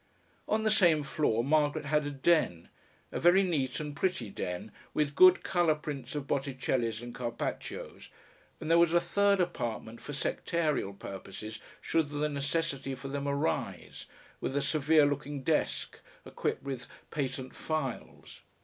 On 0.47 0.63
the 0.63 0.71
same 0.71 1.03
floor 1.03 1.43
Margaret 1.43 1.85
had 1.85 2.07
a 2.07 2.09
"den," 2.09 2.69
a 3.11 3.19
very 3.19 3.43
neat 3.43 3.79
and 3.79 3.95
pretty 3.95 4.31
den 4.31 4.71
with 4.95 5.13
good 5.13 5.43
colour 5.43 5.75
prints 5.75 6.15
of 6.15 6.25
Botticellis 6.25 7.03
and 7.03 7.13
Carpaccios, 7.13 8.09
and 8.59 8.71
there 8.71 8.79
was 8.79 8.95
a 8.95 8.99
third 8.99 9.39
apartment 9.39 10.01
for 10.01 10.13
sectarial 10.13 10.97
purposes 10.97 11.59
should 11.81 12.09
the 12.09 12.29
necessity 12.29 12.95
for 12.95 13.09
them 13.09 13.27
arise, 13.27 14.07
with 14.39 14.57
a 14.57 14.61
severe 14.63 15.05
looking 15.05 15.43
desk 15.43 15.99
equipped 16.25 16.63
with 16.63 16.87
patent 17.11 17.55
files. 17.55 18.41